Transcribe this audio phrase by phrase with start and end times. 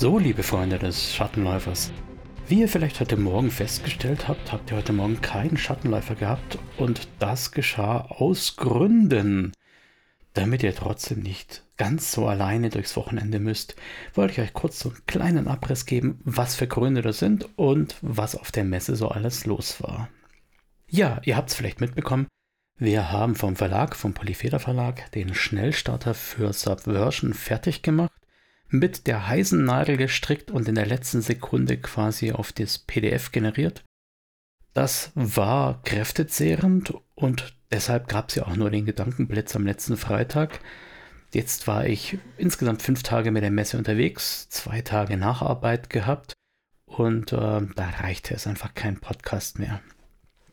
[0.00, 1.92] So, liebe Freunde des Schattenläufers.
[2.48, 7.06] Wie ihr vielleicht heute Morgen festgestellt habt, habt ihr heute Morgen keinen Schattenläufer gehabt und
[7.18, 9.52] das geschah aus Gründen.
[10.32, 13.76] Damit ihr trotzdem nicht ganz so alleine durchs Wochenende müsst,
[14.14, 17.96] wollte ich euch kurz so einen kleinen Abriss geben, was für Gründe das sind und
[18.00, 20.08] was auf der Messe so alles los war.
[20.88, 22.26] Ja, ihr habt es vielleicht mitbekommen,
[22.78, 28.10] wir haben vom Verlag, vom Polyfeder Verlag, den Schnellstarter für Subversion fertig gemacht,
[28.70, 33.84] mit der heißen Nadel gestrickt und in der letzten Sekunde quasi auf das PDF generiert.
[34.72, 40.60] Das war kräftezehrend und deshalb gab es ja auch nur den Gedankenblitz am letzten Freitag.
[41.32, 46.32] Jetzt war ich insgesamt fünf Tage mit der Messe unterwegs, zwei Tage Nacharbeit gehabt
[46.86, 49.80] und äh, da reichte es einfach kein Podcast mehr.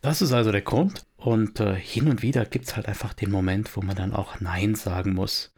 [0.02, 1.06] Das ist also der Grund.
[1.18, 4.40] Und äh, hin und wieder gibt es halt einfach den Moment, wo man dann auch
[4.40, 5.52] Nein sagen muss.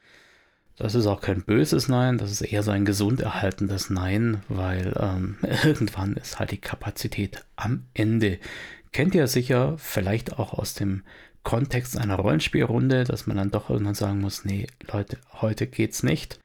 [0.80, 4.94] Das ist auch kein böses Nein, das ist eher so ein gesund erhaltendes Nein, weil
[4.98, 8.40] ähm, irgendwann ist halt die Kapazität am Ende.
[8.94, 11.04] Kennt ihr sicher vielleicht auch aus dem
[11.44, 16.40] Kontext einer Rollenspielrunde, dass man dann doch irgendwann sagen muss, nee, Leute, heute geht's nicht.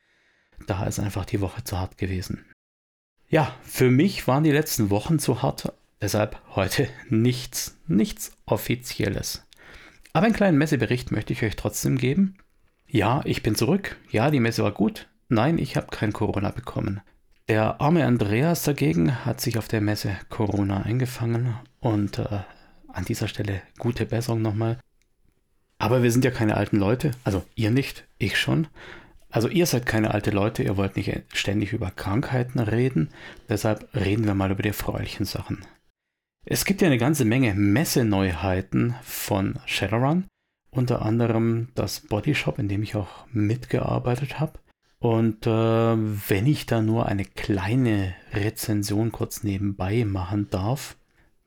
[0.67, 2.45] Da ist einfach die Woche zu hart gewesen.
[3.29, 5.73] Ja, für mich waren die letzten Wochen zu hart,
[6.05, 9.47] Deshalb heute nichts, nichts Offizielles.
[10.13, 12.37] Aber einen kleinen Messebericht möchte ich euch trotzdem geben.
[12.95, 13.97] Ja, ich bin zurück.
[14.13, 15.09] Ja, die Messe war gut.
[15.29, 17.01] Nein, ich habe kein Corona bekommen.
[17.49, 22.43] Der arme Andreas dagegen hat sich auf der Messe Corona eingefangen und äh,
[22.87, 24.79] an dieser Stelle gute Besserung nochmal.
[25.77, 28.69] Aber wir sind ja keine alten Leute, also ihr nicht, ich schon.
[29.29, 33.09] Also ihr seid keine alte Leute, ihr wollt nicht ständig über Krankheiten reden,
[33.49, 35.67] deshalb reden wir mal über die erfreulichen Sachen.
[36.45, 40.29] Es gibt ja eine ganze Menge Messeneuheiten von Shadowrun,
[40.77, 44.59] unter anderem das Bodyshop, in dem ich auch mitgearbeitet habe.
[44.99, 50.97] Und äh, wenn ich da nur eine kleine Rezension kurz nebenbei machen darf,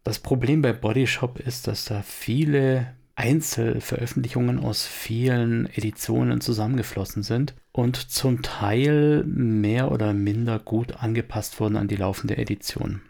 [0.03, 7.95] das Problem bei Bodyshop ist, dass da viele Einzelveröffentlichungen aus vielen Editionen zusammengeflossen sind und
[7.95, 13.01] zum Teil mehr oder minder gut angepasst wurden an die laufende Edition.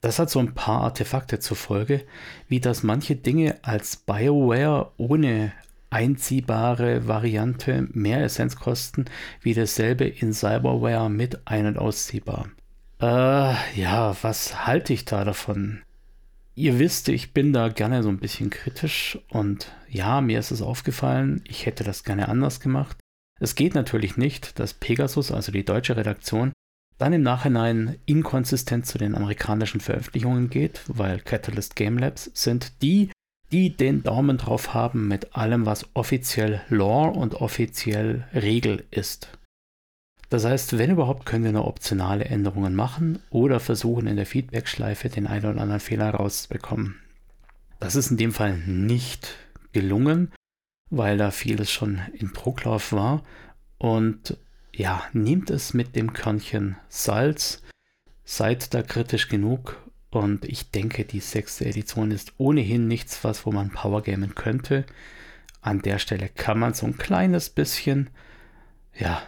[0.00, 2.04] Das hat so ein paar Artefakte zur Folge,
[2.48, 5.52] wie dass manche Dinge als BioWare ohne
[5.90, 9.06] einziehbare Variante mehr Essenz kosten,
[9.40, 12.48] wie dasselbe in Cyberware mit ein- und ausziehbar.
[13.00, 15.82] Äh, ja, was halte ich da davon?
[16.54, 20.60] Ihr wisst, ich bin da gerne so ein bisschen kritisch und ja, mir ist es
[20.60, 22.96] aufgefallen, ich hätte das gerne anders gemacht.
[23.40, 26.52] Es geht natürlich nicht, dass Pegasus, also die deutsche Redaktion,
[26.98, 33.10] dann im Nachhinein inkonsistent zu den amerikanischen Veröffentlichungen geht, weil Catalyst Game Labs sind die,
[33.52, 39.28] die den Daumen drauf haben mit allem, was offiziell Lore und offiziell Regel ist.
[40.28, 45.08] Das heißt, wenn überhaupt, können wir nur optionale Änderungen machen oder versuchen in der Feedback-Schleife
[45.08, 46.96] den einen oder anderen Fehler rauszubekommen.
[47.80, 49.36] Das ist in dem Fall nicht
[49.72, 50.32] gelungen,
[50.90, 53.22] weil da vieles schon in Drucklauf war
[53.78, 54.36] und
[54.78, 57.62] ja, nehmt es mit dem Körnchen Salz,
[58.24, 59.76] seid da kritisch genug
[60.10, 64.86] und ich denke, die sechste Edition ist ohnehin nichts, was wo man Power gamen könnte.
[65.60, 68.08] An der Stelle kann man so ein kleines bisschen,
[68.96, 69.20] ja,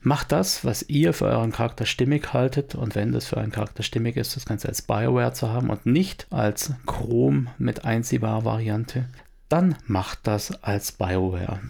[0.00, 3.82] macht das, was ihr für euren Charakter stimmig haltet und wenn das für euren Charakter
[3.82, 9.10] stimmig ist, das Ganze als Bioware zu haben und nicht als Chrom mit einziehbarer Variante,
[9.50, 11.60] dann macht das als Bioware.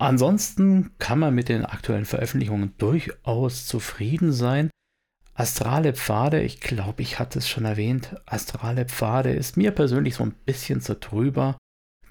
[0.00, 4.70] Ansonsten kann man mit den aktuellen Veröffentlichungen durchaus zufrieden sein.
[5.34, 10.24] Astrale Pfade, ich glaube, ich hatte es schon erwähnt, Astrale Pfade ist mir persönlich so
[10.24, 11.58] ein bisschen zu drüber.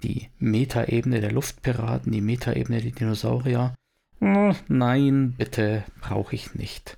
[0.04, 3.74] Die Metaebene der Luftpiraten, die Metaebene der Dinosaurier.
[4.22, 6.96] Oh, nein, bitte, brauche ich nicht.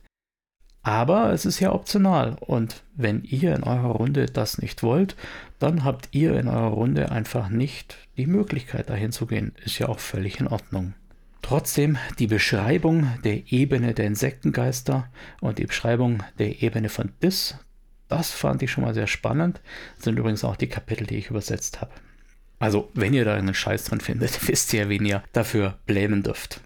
[0.84, 5.16] Aber es ist ja optional und wenn ihr in eurer Runde das nicht wollt,
[5.62, 9.54] dann habt ihr in eurer Runde einfach nicht die Möglichkeit dahin zu gehen.
[9.64, 10.94] Ist ja auch völlig in Ordnung.
[11.42, 15.08] Trotzdem die Beschreibung der Ebene der Insektengeister
[15.40, 17.56] und die Beschreibung der Ebene von Dis,
[18.08, 19.62] das fand ich schon mal sehr spannend.
[19.96, 21.92] Das sind übrigens auch die Kapitel, die ich übersetzt habe.
[22.60, 26.62] Also, wenn ihr da einen Scheiß drin findet, wisst ihr, wen ihr dafür blämen dürft.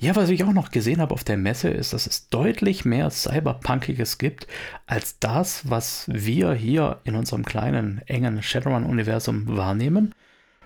[0.00, 3.10] Ja, was ich auch noch gesehen habe auf der Messe, ist, dass es deutlich mehr
[3.10, 4.46] Cyberpunkiges gibt
[4.86, 10.14] als das, was wir hier in unserem kleinen, engen Shadowrun-Universum wahrnehmen.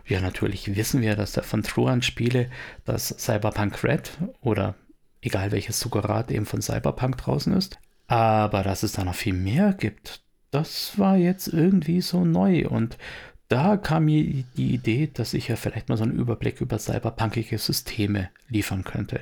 [0.06, 2.50] Ja, natürlich wissen wir, dass da von Truan-Spiele
[2.84, 4.11] das Cyberpunk Red
[4.43, 4.75] oder
[5.23, 7.79] egal welches Sugarat eben von Cyberpunk draußen ist.
[8.08, 10.20] Aber dass es da noch viel mehr gibt,
[10.50, 12.99] das war jetzt irgendwie so neu und
[13.52, 17.58] da kam mir die Idee, dass ich ja vielleicht mal so einen Überblick über cyberpunkige
[17.58, 19.20] Systeme liefern könnte.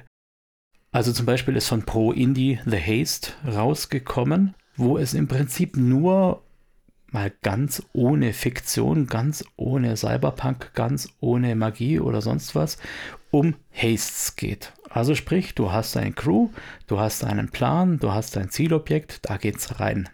[0.92, 6.44] Also zum Beispiel ist von Pro Indie The Haste rausgekommen, wo es im Prinzip nur
[7.10, 12.78] mal ganz ohne Fiktion, ganz ohne Cyberpunk, ganz ohne Magie oder sonst was
[13.32, 14.72] um Hastes geht.
[14.88, 16.50] Also sprich, du hast eine Crew,
[16.86, 20.08] du hast einen Plan, du hast ein Zielobjekt, da geht's rein.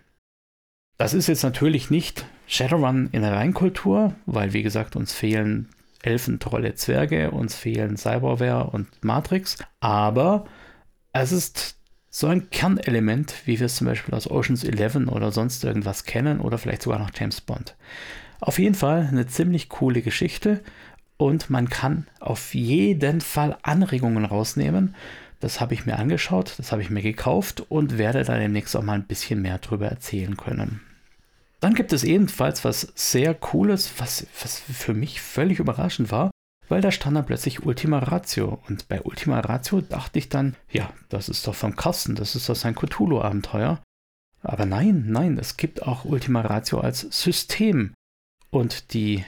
[0.99, 5.69] Das ist jetzt natürlich nicht Shadowrun in der Reinkultur, weil wie gesagt, uns fehlen
[6.03, 10.45] Elfen, Trolle, Zwerge, uns fehlen Cyberware und Matrix, aber
[11.13, 11.77] es ist
[12.11, 16.41] so ein Kernelement, wie wir es zum Beispiel aus Oceans 11 oder sonst irgendwas kennen
[16.41, 17.77] oder vielleicht sogar noch James Bond.
[18.41, 20.63] Auf jeden Fall eine ziemlich coole Geschichte
[21.19, 24.95] und man kann auf jeden Fall Anregungen rausnehmen.
[25.41, 28.83] Das habe ich mir angeschaut, das habe ich mir gekauft und werde da demnächst auch
[28.83, 30.81] mal ein bisschen mehr darüber erzählen können.
[31.61, 36.31] Dann gibt es ebenfalls was sehr Cooles, was, was für mich völlig überraschend war
[36.69, 38.61] weil da stand dann plötzlich Ultima Ratio.
[38.69, 42.49] Und bei Ultima Ratio dachte ich dann, ja, das ist doch vom Kasten, das ist
[42.49, 43.81] doch sein Cthulhu-Abenteuer.
[44.43, 47.95] Aber nein, nein, es gibt auch Ultima Ratio als System.
[48.51, 49.25] Und die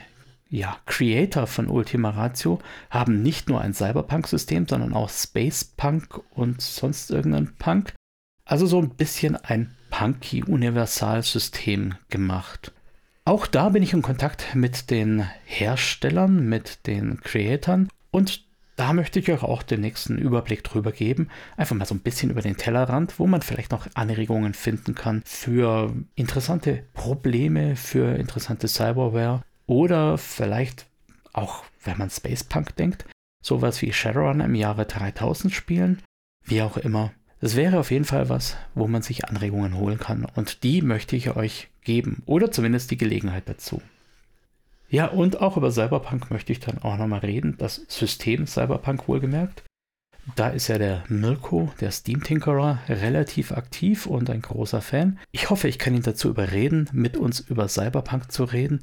[0.49, 2.59] ja, Creator von Ultima Ratio
[2.89, 7.93] haben nicht nur ein Cyberpunk-System, sondern auch Space Punk und sonst irgendein Punk.
[8.45, 12.71] Also so ein bisschen ein punky Universalsystem gemacht.
[13.25, 19.19] Auch da bin ich in Kontakt mit den Herstellern, mit den Creatoren und da möchte
[19.19, 21.27] ich euch auch den nächsten Überblick drüber geben.
[21.57, 25.21] Einfach mal so ein bisschen über den Tellerrand, wo man vielleicht noch Anregungen finden kann
[25.25, 30.87] für interessante Probleme, für interessante Cyberware oder vielleicht
[31.31, 33.05] auch, wenn man Spacepunk denkt,
[33.43, 36.01] sowas wie Shadowrun im Jahre 3000 spielen.
[36.43, 37.11] Wie auch immer.
[37.39, 40.25] Es wäre auf jeden Fall was, wo man sich Anregungen holen kann.
[40.35, 42.23] Und die möchte ich euch geben.
[42.25, 43.79] Oder zumindest die Gelegenheit dazu.
[44.89, 47.55] Ja, und auch über Cyberpunk möchte ich dann auch nochmal reden.
[47.59, 49.63] Das System Cyberpunk wohlgemerkt.
[50.35, 55.19] Da ist ja der Mirko, der Steam Tinkerer, relativ aktiv und ein großer Fan.
[55.31, 58.81] Ich hoffe, ich kann ihn dazu überreden, mit uns über Cyberpunk zu reden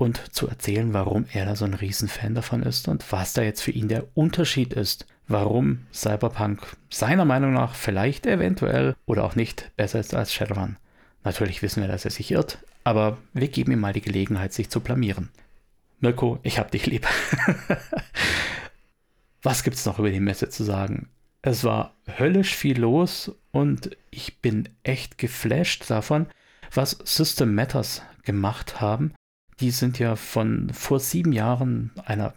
[0.00, 3.60] und zu erzählen, warum er da so ein Riesenfan davon ist und was da jetzt
[3.60, 9.70] für ihn der Unterschied ist warum Cyberpunk seiner Meinung nach vielleicht eventuell oder auch nicht
[9.76, 10.76] besser ist als Shadowrun.
[11.22, 14.70] Natürlich wissen wir, dass er sich irrt, aber wir geben ihm mal die Gelegenheit, sich
[14.70, 15.28] zu blamieren.
[16.00, 17.06] Mirko, ich hab dich lieb.
[19.42, 21.08] Was gibt's noch über die Messe zu sagen?
[21.42, 26.26] Es war höllisch viel los und ich bin echt geflasht davon,
[26.74, 29.14] was System Matters gemacht haben.
[29.60, 32.34] Die sind ja von vor sieben Jahren einer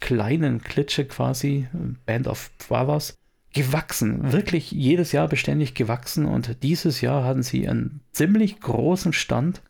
[0.00, 1.68] kleinen Klitsche quasi,
[2.04, 3.14] Band of Brothers,
[3.52, 9.62] gewachsen, wirklich jedes Jahr beständig gewachsen und dieses Jahr hatten sie einen ziemlich großen Stand.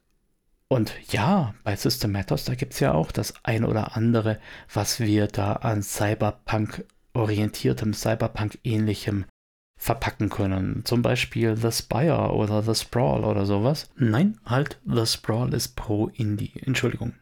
[0.68, 4.40] Und ja, bei System Matters, da gibt es ja auch das ein oder andere,
[4.72, 9.24] was wir da an Cyberpunk orientiertem, Cyberpunk ähnlichem
[9.76, 10.82] verpacken können.
[10.84, 13.90] Zum Beispiel The Spire oder The Sprawl oder sowas.
[13.96, 16.52] Nein, halt, The Sprawl ist pro Indie.
[16.64, 17.14] Entschuldigung.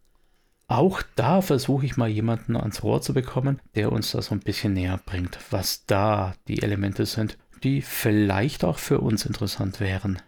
[0.67, 4.41] Auch da versuche ich mal jemanden ans Rohr zu bekommen, der uns das so ein
[4.41, 10.21] bisschen näher bringt, was da die Elemente sind, die vielleicht auch für uns interessant wären.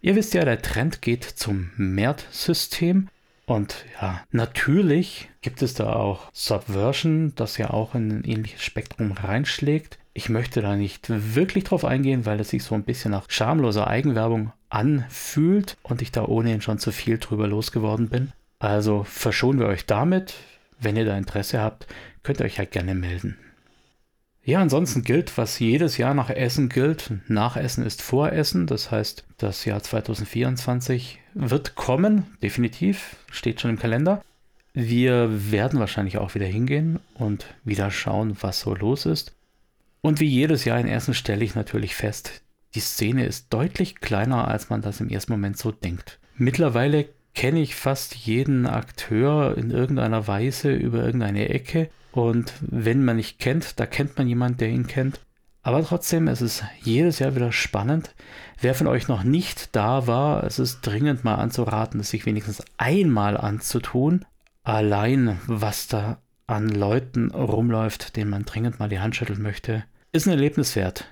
[0.00, 3.08] Ihr wisst ja, der Trend geht zum MERT-System.
[3.46, 9.12] Und ja, natürlich gibt es da auch Subversion, das ja auch in ein ähnliches Spektrum
[9.12, 9.98] reinschlägt.
[10.16, 13.86] Ich möchte da nicht wirklich drauf eingehen, weil es sich so ein bisschen nach schamloser
[13.86, 18.32] Eigenwerbung anfühlt und ich da ohnehin schon zu viel drüber losgeworden bin.
[18.58, 20.32] Also verschonen wir euch damit.
[20.80, 21.86] Wenn ihr da Interesse habt,
[22.22, 23.36] könnt ihr euch halt gerne melden.
[24.42, 27.10] Ja, ansonsten gilt, was jedes Jahr nach Essen gilt.
[27.28, 28.66] Nachessen ist Voressen.
[28.66, 34.22] Das heißt, das Jahr 2024 wird kommen, definitiv, steht schon im Kalender.
[34.72, 39.35] Wir werden wahrscheinlich auch wieder hingehen und wieder schauen, was so los ist.
[40.06, 42.42] Und wie jedes Jahr in Essen stelle ich natürlich fest,
[42.76, 46.20] die Szene ist deutlich kleiner, als man das im ersten Moment so denkt.
[46.36, 51.90] Mittlerweile kenne ich fast jeden Akteur in irgendeiner Weise über irgendeine Ecke.
[52.12, 55.18] Und wenn man nicht kennt, da kennt man jemanden, der ihn kennt.
[55.64, 58.14] Aber trotzdem, es ist jedes Jahr wieder spannend.
[58.60, 62.62] Wer von euch noch nicht da war, es ist dringend mal anzuraten, es sich wenigstens
[62.76, 64.24] einmal anzutun.
[64.62, 69.82] Allein, was da an Leuten rumläuft, denen man dringend mal die Hand schütteln möchte,
[70.16, 71.04] ist ein Erlebnis wert.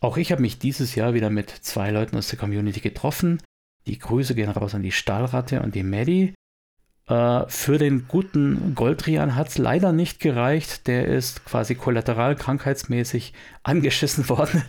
[0.00, 3.40] Auch ich habe mich dieses Jahr wieder mit zwei Leuten aus der Community getroffen.
[3.86, 6.34] Die Grüße gehen raus an die Stahlratte und die Maddie.
[7.08, 10.86] Äh, für den guten Goldrian hat es leider nicht gereicht.
[10.86, 13.32] Der ist quasi kollateral krankheitsmäßig
[13.62, 14.62] angeschissen worden.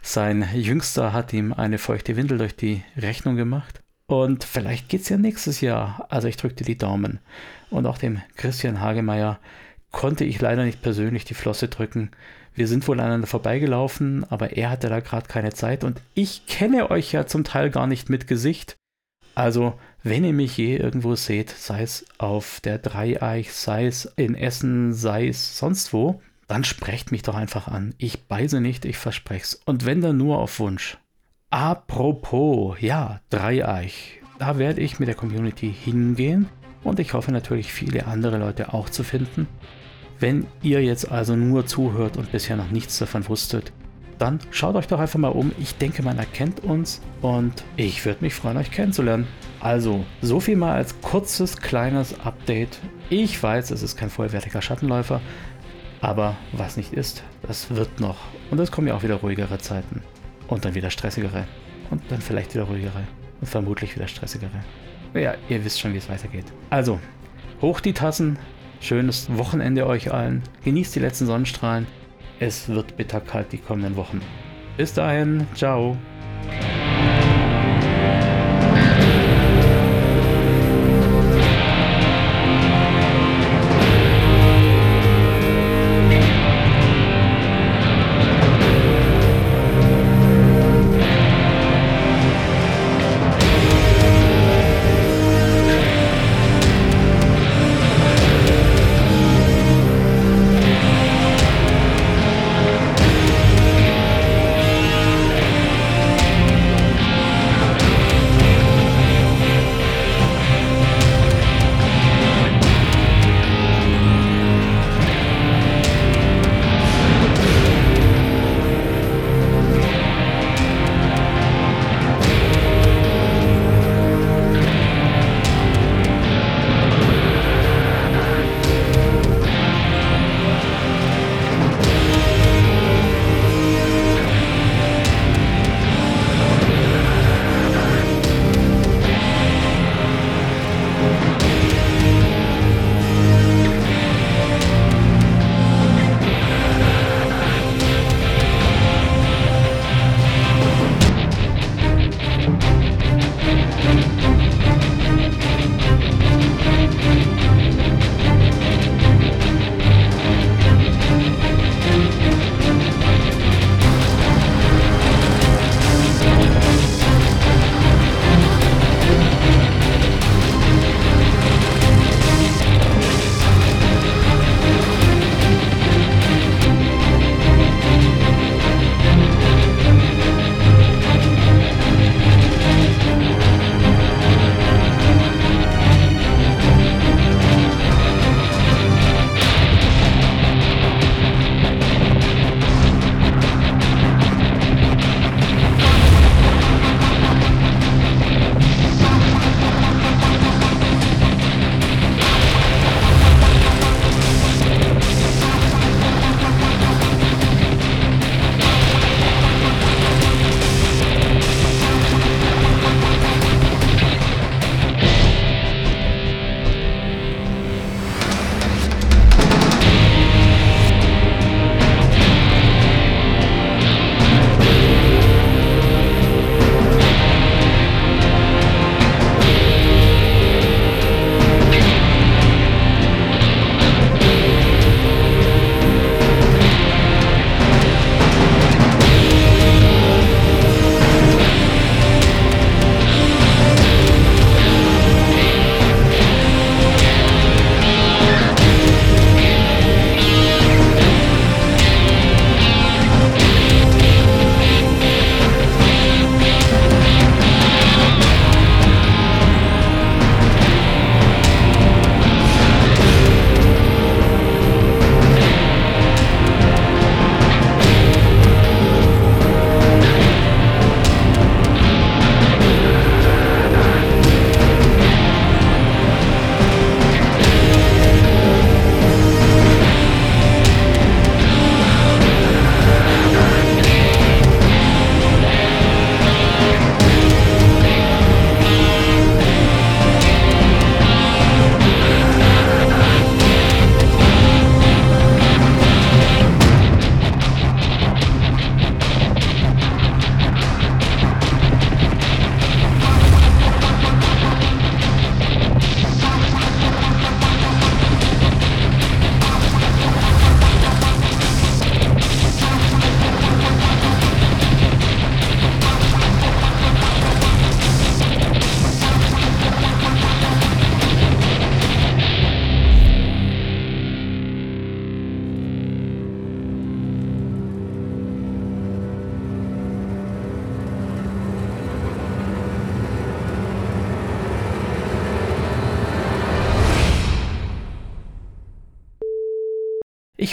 [0.00, 3.80] Sein Jüngster hat ihm eine feuchte Windel durch die Rechnung gemacht.
[4.06, 6.06] Und vielleicht geht es ja nächstes Jahr.
[6.08, 7.18] Also ich drückte die Daumen.
[7.68, 9.38] Und auch dem Christian Hagemeyer
[9.90, 12.10] konnte ich leider nicht persönlich die Flosse drücken.
[12.54, 16.90] wir sind wohl aneinander vorbeigelaufen, aber er hatte da gerade keine Zeit und ich kenne
[16.90, 18.76] euch ja zum Teil gar nicht mit Gesicht.
[19.36, 24.34] Also, wenn ihr mich je irgendwo seht, sei es auf der Dreieich, sei es in
[24.34, 27.94] Essen, sei es sonst wo, dann sprecht mich doch einfach an.
[27.98, 29.60] Ich beiße nicht, ich versprech's.
[29.64, 30.98] Und wenn dann nur auf Wunsch.
[31.50, 34.20] Apropos, ja, Dreieich.
[34.40, 36.48] Da werde ich mit der Community hingehen
[36.84, 39.46] und ich hoffe natürlich viele andere Leute auch zu finden.
[40.20, 43.72] Wenn ihr jetzt also nur zuhört und bisher noch nichts davon wusstet,
[44.18, 45.52] dann schaut euch doch einfach mal um.
[45.58, 49.28] Ich denke, man erkennt uns und ich würde mich freuen, euch kennenzulernen.
[49.60, 52.78] Also, so viel mal als kurzes, kleines Update.
[53.10, 55.20] Ich weiß, es ist kein vollwertiger Schattenläufer,
[56.00, 58.18] aber was nicht ist, das wird noch.
[58.50, 60.02] Und es kommen ja auch wieder ruhigere Zeiten.
[60.48, 61.44] Und dann wieder stressigere.
[61.90, 63.04] Und dann vielleicht wieder ruhigere.
[63.40, 64.64] Und vermutlich wieder stressigere.
[65.14, 66.46] Ja, ihr wisst schon, wie es weitergeht.
[66.70, 67.00] Also,
[67.60, 68.38] hoch die Tassen,
[68.80, 70.42] Schönes Wochenende euch allen.
[70.64, 71.86] Genießt die letzten Sonnenstrahlen.
[72.38, 74.20] Es wird bitterkalt die kommenden Wochen.
[74.76, 75.96] Bis dahin, ciao.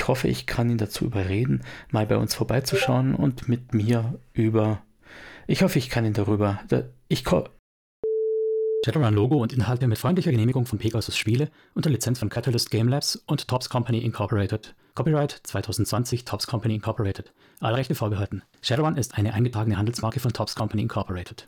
[0.06, 4.84] Ich hoffe, ich kann ihn dazu überreden, mal bei uns vorbeizuschauen und mit mir über.
[5.48, 6.60] Ich hoffe, ich kann ihn darüber.
[7.08, 7.24] Ich
[8.86, 13.16] Shadowrun-Logo und Inhalte mit freundlicher Genehmigung von Pegasus Spiele unter Lizenz von Catalyst Game Labs
[13.26, 14.76] und Tops Company Incorporated.
[14.94, 17.34] Copyright 2020 Tops Company Incorporated.
[17.60, 18.44] Alle Rechte vorbehalten.
[18.62, 21.48] Shadowrun ist eine eingetragene Handelsmarke von Tops Company Incorporated.